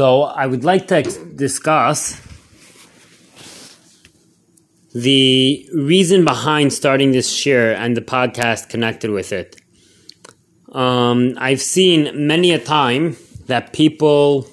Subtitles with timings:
[0.00, 1.02] So I would like to
[1.36, 2.18] discuss
[4.94, 9.60] the reason behind starting this shiur and the podcast connected with it.
[10.72, 14.46] Um, I've seen many a time that people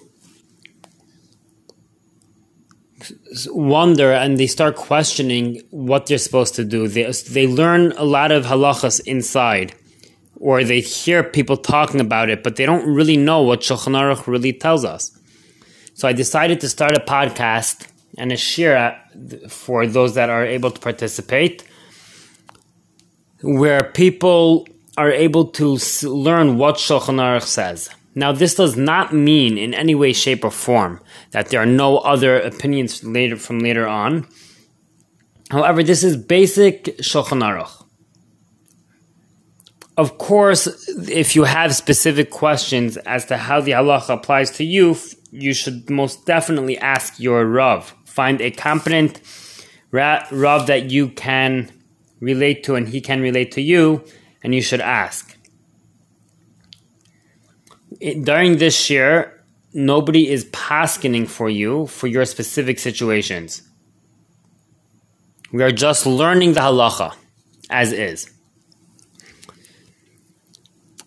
[3.47, 6.89] wonder and they start questioning what they're supposed to do.
[6.89, 9.73] They, they learn a lot of halachas inside,
[10.35, 14.27] or they hear people talking about it, but they don't really know what Shulchan Aruch
[14.27, 15.13] really tells us.
[15.97, 17.87] So I decided to start a podcast
[18.19, 21.63] and a shiur for those that are able to participate,
[23.41, 27.89] where people are able to learn what Shulchan Aruch says.
[28.13, 31.01] Now, this does not mean in any way, shape, or form
[31.31, 34.27] that there are no other opinions later from later on.
[35.49, 37.71] However, this is basic Shulchan Aruch.
[39.97, 40.67] Of course,
[41.09, 44.95] if you have specific questions as to how the halacha applies to you,
[45.31, 47.93] you should most definitely ask your Rav.
[48.05, 49.21] Find a competent
[49.91, 51.71] Rav that you can
[52.19, 54.03] relate to and he can relate to you,
[54.43, 55.37] and you should ask
[57.99, 59.43] during this year,
[59.73, 63.63] nobody is paskening for you for your specific situations.
[65.51, 67.15] We are just learning the halacha
[67.69, 68.31] as is.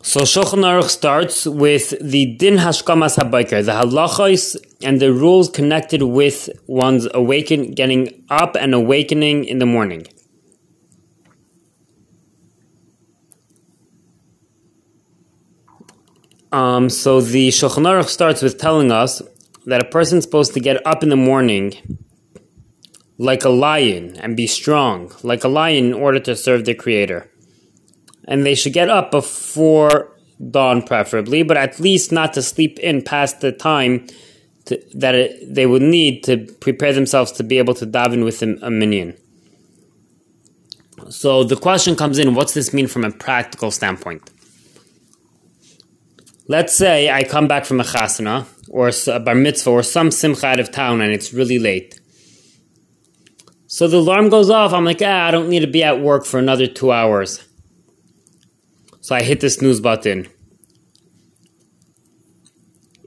[0.02, 6.02] So Shulchan Aruch starts with the din hashkamas habayker, the halachos and the rules connected
[6.02, 10.06] with one's awaken, getting up and awakening in the morning.
[16.50, 19.20] Um, so the Shulchan Aruch starts with telling us
[19.66, 21.98] that a person's supposed to get up in the morning
[23.18, 27.30] like a lion and be strong, like a lion, in order to serve the Creator.
[28.30, 30.16] And they should get up before
[30.50, 34.06] dawn, preferably, but at least not to sleep in past the time
[34.66, 38.42] to, that it, they would need to prepare themselves to be able to daven with
[38.42, 39.16] a, a minyan.
[41.08, 44.30] So the question comes in what's this mean from a practical standpoint?
[46.46, 50.46] Let's say I come back from a chasana or a bar mitzvah or some simcha
[50.46, 52.00] out of town and it's really late.
[53.66, 54.72] So the alarm goes off.
[54.72, 57.46] I'm like, ah, I don't need to be at work for another two hours.
[59.00, 60.28] So I hit the snooze button.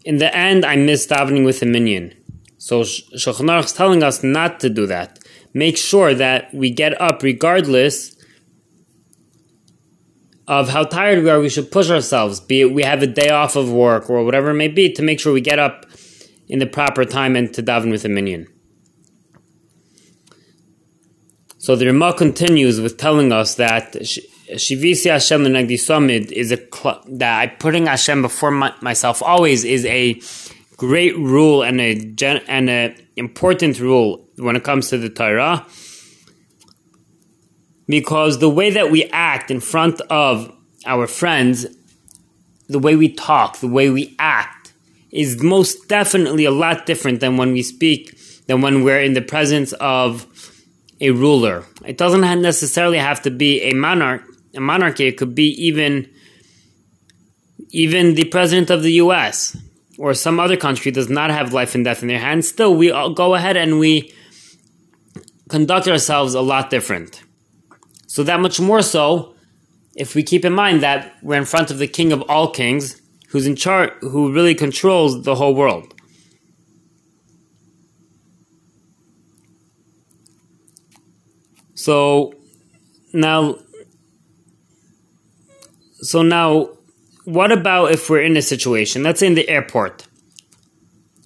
[0.03, 2.13] In the end, I missed davening with a minyan.
[2.57, 5.19] So Shulchan Aruch is telling us not to do that.
[5.53, 8.15] Make sure that we get up regardless
[10.47, 13.29] of how tired we are, we should push ourselves, be it we have a day
[13.29, 15.85] off of work or whatever it may be, to make sure we get up
[16.49, 18.47] in the proper time and to daven with a minyan.
[21.57, 23.95] So the Ramah continues with telling us that
[24.51, 26.57] Shivisi Hashem Lenegdi is a
[27.17, 30.21] that I putting Hashem before my, myself always is a
[30.77, 32.13] great rule and a
[32.47, 35.65] and a important rule when it comes to the Torah
[37.87, 40.51] because the way that we act in front of
[40.85, 41.65] our friends,
[42.67, 44.73] the way we talk, the way we act,
[45.11, 48.17] is most definitely a lot different than when we speak,
[48.47, 50.25] than when we're in the presence of
[51.01, 51.65] a ruler.
[51.85, 54.23] It doesn't necessarily have to be a monarch.
[54.55, 55.07] A monarchy.
[55.07, 56.09] It could be even
[57.69, 59.57] even the president of the U.S.
[59.97, 62.47] or some other country does not have life and death in their hands.
[62.47, 64.13] Still, we all go ahead and we
[65.49, 67.23] conduct ourselves a lot different.
[68.05, 69.33] So that much more so
[69.95, 73.01] if we keep in mind that we're in front of the king of all kings,
[73.29, 75.93] who's in charge, who really controls the whole world.
[81.75, 82.33] So
[83.13, 83.57] now,
[86.03, 86.69] so now,
[87.23, 90.05] what about if we're in a situation, let's say in the airport,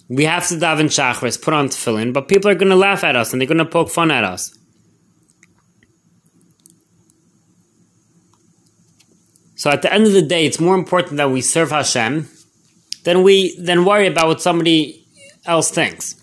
[0.08, 3.16] we have to daven shachris, put on tefillin, but people are going to laugh at
[3.16, 4.56] us and they're going to poke fun at us.
[9.56, 12.28] So at the end of the day, it's more important that we serve Hashem
[13.02, 15.04] than we than worry about what somebody
[15.44, 16.14] else thinks.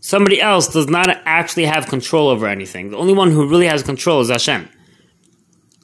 [0.00, 2.90] Somebody else does not actually have control over anything.
[2.90, 4.68] The only one who really has control is Hashem.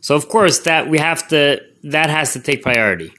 [0.01, 3.13] So of course that we have to that has to take priority.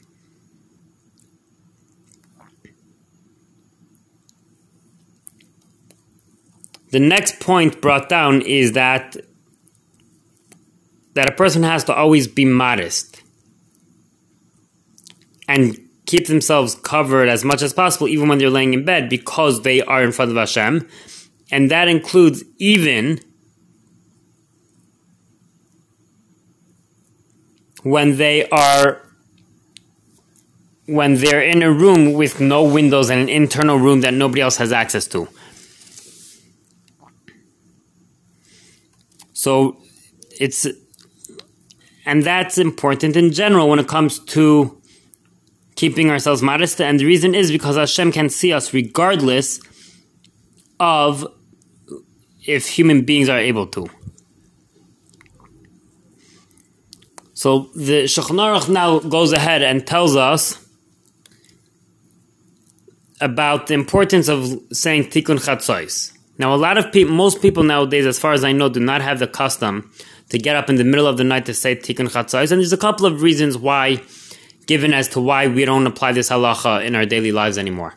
[6.92, 9.16] The next point brought down is that
[11.14, 13.22] that a person has to always be modest
[15.48, 19.62] and keep themselves covered as much as possible, even when they're laying in bed, because
[19.64, 20.88] they are in front of Hashem.
[21.52, 23.20] And that includes even
[27.84, 29.02] when they are
[30.88, 34.58] when they're in a room with no windows and an internal room that nobody else
[34.58, 35.28] has access to.
[39.34, 39.78] So
[40.40, 40.68] it's
[42.06, 44.82] and that's important in general when it comes to
[45.76, 46.82] keeping ourselves modest.
[46.82, 49.60] And the reason is because Hashem can see us regardless
[50.80, 51.26] of
[52.46, 53.88] if human beings are able to.
[57.42, 60.64] So the Shulchan Aruch now goes ahead and tells us
[63.20, 66.16] about the importance of saying Tikkun Chatzos.
[66.38, 69.02] Now, a lot of people, most people nowadays, as far as I know, do not
[69.02, 69.92] have the custom
[70.30, 72.74] to get up in the middle of the night to say Tikkun Chatzos, and there's
[72.74, 74.04] a couple of reasons why,
[74.68, 77.96] given as to why we don't apply this halacha in our daily lives anymore.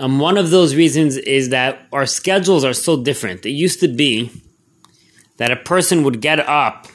[0.00, 3.46] Um, one of those reasons is that our schedules are so different.
[3.46, 4.32] It used to be
[5.36, 6.88] that a person would get up,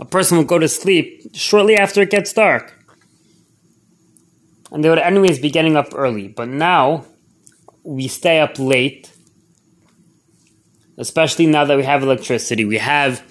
[0.00, 2.72] a person would go to sleep shortly after it gets dark.
[4.72, 6.28] And they would, anyways, be getting up early.
[6.28, 7.06] But now,
[7.84, 9.12] we stay up late,
[10.98, 12.64] especially now that we have electricity.
[12.64, 13.22] We have,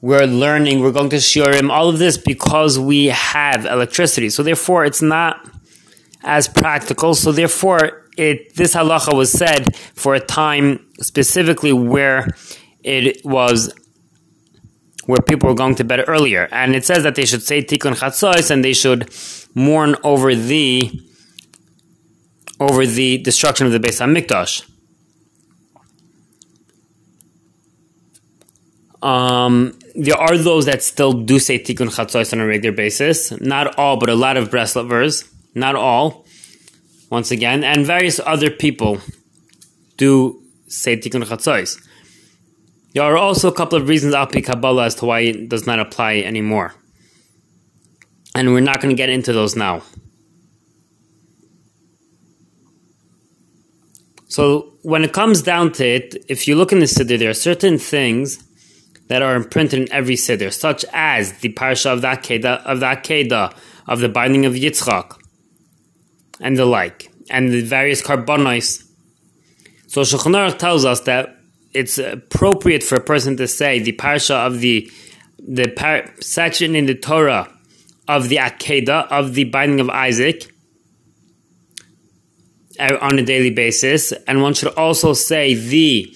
[0.00, 4.30] we're learning, we're going to shiurim, all of this because we have electricity.
[4.30, 5.48] So, therefore, it's not
[6.22, 7.14] as practical.
[7.14, 12.28] So therefore, it this halacha was said for a time specifically where
[12.82, 13.72] it was
[15.06, 17.96] where people were going to bed earlier, and it says that they should say tikkun
[17.96, 19.08] chatzos and they should
[19.54, 20.90] mourn over the
[22.58, 24.66] over the destruction of the Beis Hamikdash.
[29.02, 33.32] Um, there are those that still do say tikkun chatzos on a regular basis.
[33.40, 36.26] Not all, but a lot of Breslovers not all,
[37.10, 39.00] once again, and various other people
[39.96, 41.80] do say Tikkun Chatzos.
[42.92, 45.78] There are also a couple of reasons Al Kabbalah as to why it does not
[45.78, 46.74] apply anymore.
[48.34, 49.82] And we're not going to get into those now.
[54.28, 57.34] So when it comes down to it, if you look in the Siddur, there are
[57.34, 58.42] certain things
[59.08, 63.02] that are imprinted in every Siddur, such as the parsha of that Kedah, of that
[63.02, 63.52] Kedah,
[63.88, 65.18] of the binding of Yitzchak,
[66.40, 68.84] and the like, and the various karbonos.
[69.88, 71.39] So Shulchan tells us that
[71.72, 74.90] it's appropriate for a person to say the parsha of the
[75.38, 77.52] the par- section in the Torah
[78.08, 80.52] of the Akedah of the binding of Isaac
[82.78, 86.14] uh, on a daily basis, and one should also say the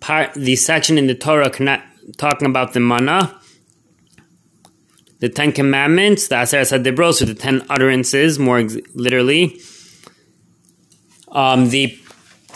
[0.00, 1.50] part the section in the Torah
[2.16, 3.38] talking about the manna,
[5.18, 9.60] the Ten Commandments, the Aseret Hadibros, or the Ten Utterances, more ex- literally.
[11.28, 11.98] Um, the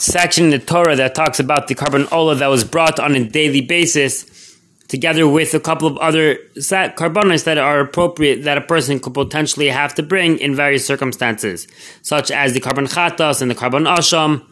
[0.00, 3.25] section in the Torah that talks about the korban ola that was brought on a
[3.25, 4.56] daily basis,
[4.89, 9.69] together with a couple of other karbonos that are appropriate that a person could potentially
[9.69, 11.69] have to bring in various circumstances,
[12.03, 14.47] such as the korban chatas and the korban asham.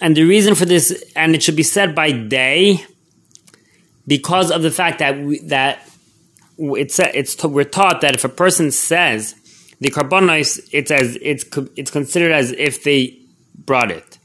[0.00, 2.84] And the reason for this, and it should be said by day,
[4.06, 5.86] because of the fact that we, that
[6.58, 9.34] it's it's we're taught that if a person says
[9.80, 11.44] the karbonos, it's as it's
[11.76, 13.18] it's considered as if they
[13.54, 14.18] brought it.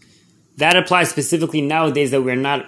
[0.58, 2.66] That applies specifically nowadays that we're not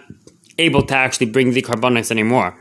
[0.58, 2.58] able to actually bring the karbonos anymore.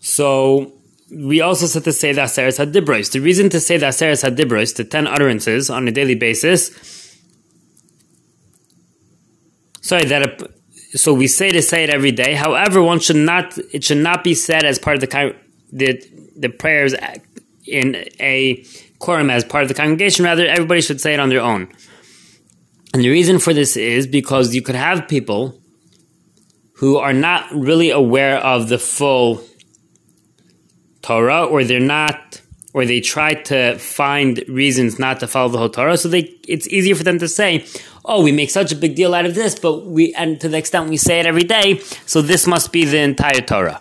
[0.00, 0.72] So
[1.10, 3.12] we also said to say the Aseres Hadibros.
[3.12, 7.18] The reason to say the Aseres Hadibros, the 10 utterances on a daily basis,
[9.80, 10.50] sorry, that
[10.94, 12.34] so we say to say it every day.
[12.34, 15.36] However, one should not it should not be said as part of the
[15.72, 16.02] the
[16.36, 16.94] the prayers
[17.66, 18.64] in a
[18.98, 20.24] quorum as part of the congregation.
[20.24, 21.68] Rather, everybody should say it on their own.
[22.94, 25.58] And the reason for this is because you could have people
[26.74, 29.42] who are not really aware of the full
[31.00, 32.40] Torah, or they're not,
[32.74, 35.96] or they try to find reasons not to follow the whole Torah.
[35.96, 37.66] So they, it's easier for them to say,
[38.04, 40.58] oh, we make such a big deal out of this, but we, and to the
[40.58, 43.80] extent we say it every day, so this must be the entire Torah.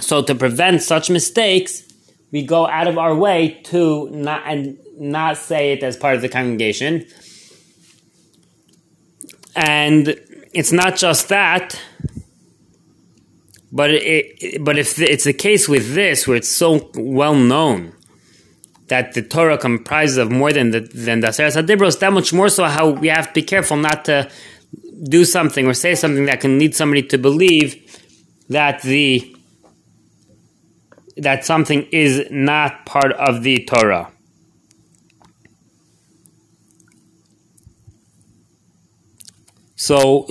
[0.00, 1.84] So to prevent such mistakes,
[2.32, 6.22] we go out of our way to not and not say it as part of
[6.22, 7.06] the congregation.
[9.54, 10.18] And
[10.54, 11.78] it's not just that,
[13.70, 17.92] but it, but if it's the case with this, where it's so well known
[18.88, 22.48] that the Torah comprises of more than the than the Aseres Hadibros, that much more
[22.48, 24.30] so how we have to be careful not to
[25.04, 28.00] do something or say something that can lead somebody to believe
[28.48, 29.31] that the
[31.16, 34.10] that something is not part of the Torah.
[39.76, 40.28] So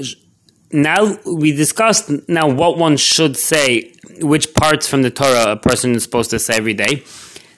[0.71, 5.93] now we discussed now what one should say, which parts from the Torah a person
[5.95, 7.03] is supposed to say every day.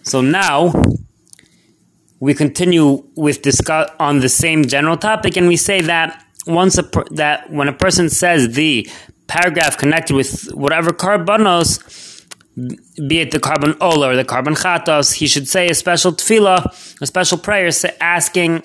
[0.01, 0.73] So now
[2.19, 6.83] we continue with discuss on the same general topic, and we say that once a
[6.83, 8.89] per, that when a person says the
[9.27, 12.12] paragraph connected with whatever karbanos,
[12.55, 17.01] be it the korban ola or the korban chatos, he should say a special tefillah,
[17.01, 17.69] a special prayer,
[17.99, 18.63] asking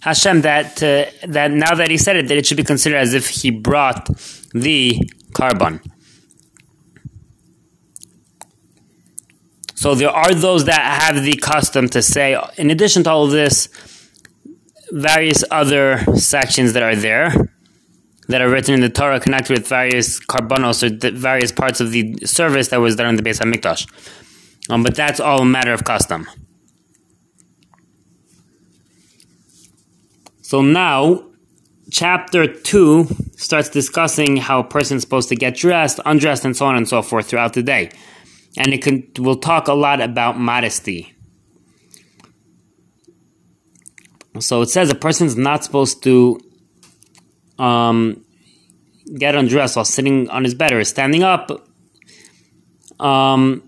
[0.00, 3.14] Hashem that uh, that now that he said it, that it should be considered as
[3.14, 4.08] if he brought
[4.52, 5.80] the carbon.
[9.74, 13.30] So there are those that have the custom to say, in addition to all of
[13.30, 13.68] this,
[14.90, 17.50] various other sections that are there
[18.30, 22.16] that are written in the Torah connected with various karbanos or various parts of the
[22.24, 23.86] service that was done in the Beis Hamikdash.
[24.70, 26.28] Um, but that's all a matter of custom.
[30.42, 31.24] So now,
[31.90, 33.06] chapter 2
[33.36, 36.88] starts discussing how a person is supposed to get dressed, undressed, and so on and
[36.88, 37.90] so forth throughout the day.
[38.56, 41.14] And it can, will talk a lot about modesty.
[44.38, 46.40] So it says a person's not supposed to
[47.60, 48.24] um,
[49.18, 51.50] get undressed while sitting on his bed or standing up
[52.98, 53.62] um,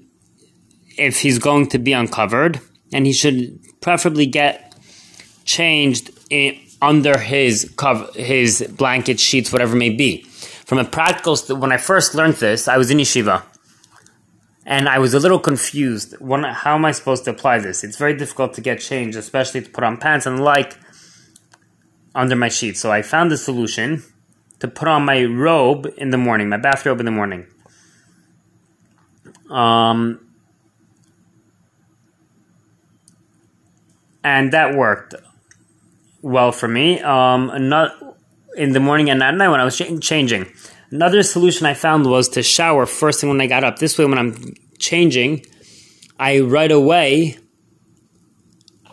[0.97, 2.61] if he's going to be uncovered.
[2.93, 4.75] And he should preferably get
[5.45, 10.23] changed in, under his cover, his blanket, sheets, whatever may be.
[10.67, 13.43] From a practical, st- when I first learned this, I was in yeshiva,
[14.67, 16.15] and I was a little confused.
[16.19, 17.85] When, how am I supposed to apply this?
[17.85, 20.77] It's very difficult to get changed, especially to put on pants and like
[22.15, 22.81] under my sheets.
[22.81, 24.03] So I found a solution
[24.61, 27.47] to put on my robe in the morning, my bathrobe in the morning.
[29.51, 30.21] Um,
[34.25, 35.15] and that worked
[36.23, 37.01] well for me.
[37.01, 37.93] Um, not
[38.57, 40.47] in the morning and at night when I was ch- changing.
[40.91, 43.79] Another solution I found was to shower first thing when I got up.
[43.79, 45.47] This way, when I'm changing,
[46.19, 47.39] I right away,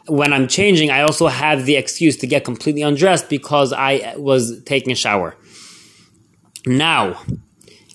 [0.09, 4.61] when I'm changing, I also have the excuse to get completely undressed because I was
[4.63, 5.35] taking a shower.
[6.65, 7.21] Now,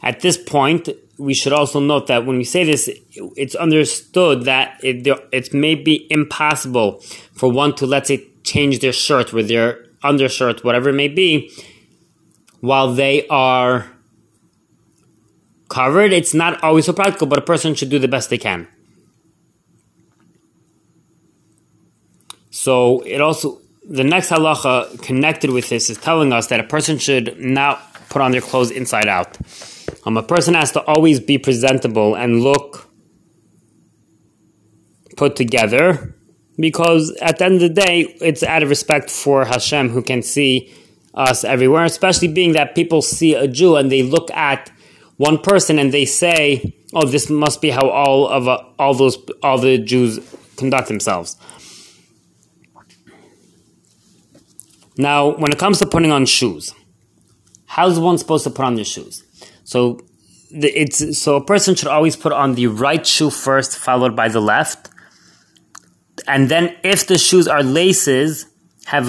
[0.02, 2.90] at this point, we should also note that when we say this,
[3.37, 7.00] it's understood that it, it may be impossible
[7.33, 11.50] for one to, let's say, change their shirt with their undershirt, whatever it may be,
[12.61, 13.90] while they are
[15.68, 16.12] covered.
[16.12, 18.68] It's not always so practical, but a person should do the best they can.
[22.64, 26.97] So it also the next halacha connected with this is telling us that a person
[26.97, 29.37] should not put on their clothes inside out.
[30.06, 32.88] Um, a person has to always be presentable and look
[35.18, 36.16] put together
[36.59, 40.23] because at the end of the day, it's out of respect for Hashem who can
[40.23, 40.73] see
[41.12, 44.73] us everywhere, especially being that people see a Jew and they look at
[45.18, 49.18] one person and they say, "Oh, this must be how all of uh, all those
[49.42, 50.18] all the Jews
[50.56, 51.37] conduct themselves."
[54.96, 56.72] Now, when it comes to putting on shoes,
[57.66, 59.24] how's one supposed to put on their shoes?
[59.64, 60.00] So,
[60.50, 64.40] it's so a person should always put on the right shoe first, followed by the
[64.40, 64.90] left
[66.26, 68.46] and then if the shoes are laces,
[68.86, 69.06] have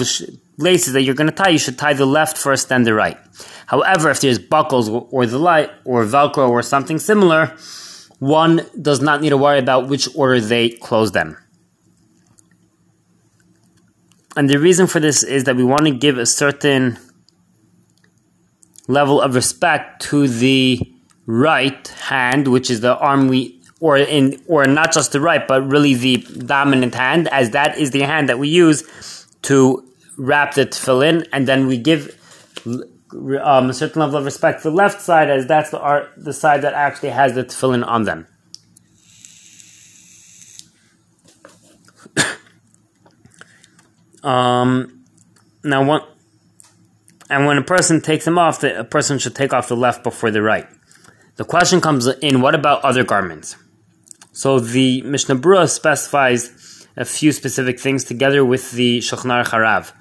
[0.58, 3.18] laces that you're going to tie, you should tie the left first, then the right.
[3.66, 7.56] However, if there's buckles or the light or Velcro or something similar,
[8.18, 11.36] one does not need to worry about which order they close them.
[14.36, 16.98] And the reason for this is that we want to give a certain
[18.86, 20.80] level of respect to the
[21.24, 25.62] right hand, which is the arm we or in or not just the right, but
[25.66, 29.82] really the dominant hand, as that is the hand that we use to
[30.16, 32.14] wrap the tefillin, and then we give
[33.42, 36.32] um, a certain level of respect to the left side, as that's the art, the
[36.32, 38.26] side that actually has the tefillin on them.
[44.26, 45.04] Um,
[45.62, 46.02] now, one,
[47.30, 50.02] and when a person takes them off, the, a person should take off the left
[50.02, 50.66] before the right.
[51.36, 53.56] The question comes in: What about other garments?
[54.32, 59.92] So the Mishnah Berurah specifies a few specific things together with the Shulchan Aruch Harav.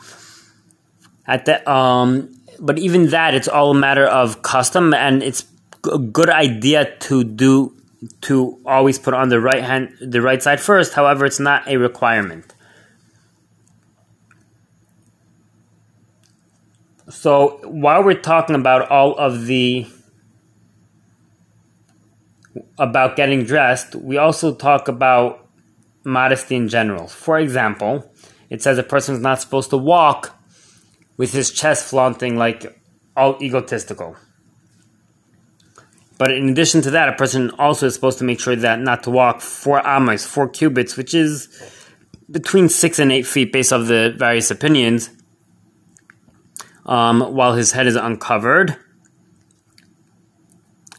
[1.28, 5.46] At the, um, but even that, it's all a matter of custom, and it's
[5.92, 7.76] a good idea to do
[8.22, 10.94] to always put on the right hand, the right side first.
[10.94, 12.55] However, it's not a requirement.
[17.10, 19.88] So while we're talking about all of the
[22.78, 25.48] about getting dressed, we also talk about
[26.04, 27.08] modesty in general.
[27.08, 28.12] For example,
[28.50, 30.38] it says a person is not supposed to walk
[31.18, 32.80] with his chest flaunting like
[33.16, 34.16] all egotistical.
[36.18, 39.04] But in addition to that, a person also is supposed to make sure that not
[39.04, 41.50] to walk four amas, four cubits, which is
[42.32, 45.10] between six and eight feet based off the various opinions,
[46.86, 48.76] um, while his head is uncovered.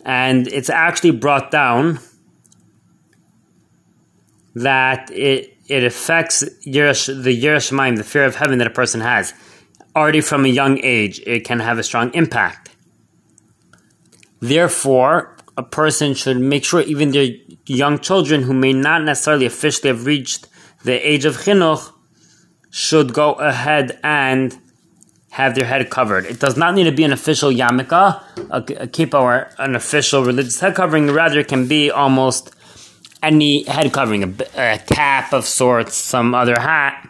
[0.04, 1.98] And it's actually brought down
[4.54, 9.34] that it it affects the yiras shamayim, the fear of heaven that a person has.
[9.96, 12.70] Already from a young age, it can have a strong impact.
[14.40, 17.30] Therefore, a person should make sure even their
[17.66, 20.46] young children who may not necessarily officially have reached
[20.84, 21.92] the age of chinuch
[22.70, 24.56] should go ahead and
[25.30, 26.25] have their head covered.
[26.26, 30.25] It does not need to be an official yarmulke, a, a kippah, or an official
[30.25, 31.11] religious head covering.
[31.11, 32.54] Rather, it can be almost
[33.23, 37.09] any head covering, a, a cap of sorts, some other hat,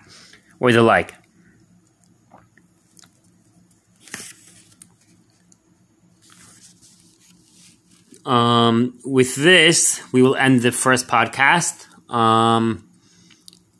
[0.60, 1.14] or the like.
[8.24, 11.86] Um, with this, we will end the first podcast.
[12.12, 12.88] Um,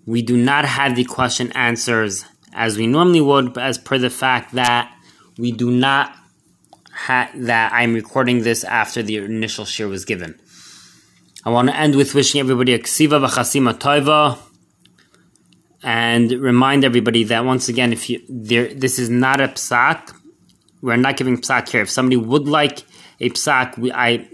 [0.06, 2.24] we do not have the question answers
[2.56, 4.92] as we normally would, as per the fact that
[5.38, 6.12] we do not
[7.08, 10.40] that I'm recording this after the initial shiur was given.
[11.44, 14.38] I want to end with wishing everybody a ksiva v'chasima toiva,
[15.82, 20.12] and remind everybody that once again, if you there, this is not a psak.
[20.80, 21.82] We're not giving psak here.
[21.82, 22.82] If somebody would like
[23.20, 24.26] a psak, we, I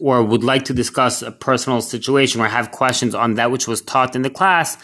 [0.00, 3.82] or would like to discuss a personal situation or have questions on that which was
[3.82, 4.76] taught in the class,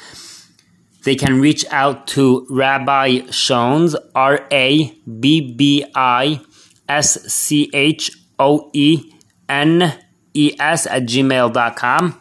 [1.05, 6.41] they can reach out to Rabbi Schoenes, R A B B I
[6.89, 9.13] S C H O E
[9.49, 9.99] N
[10.35, 12.21] E S at gmail.com.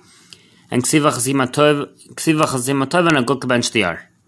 [0.71, 3.71] And Ksiva Chazima Tov and a good bench